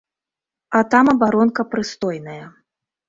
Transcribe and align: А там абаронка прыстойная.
А 0.79 0.81
там 0.95 1.11
абаронка 1.13 1.67
прыстойная. 1.75 2.45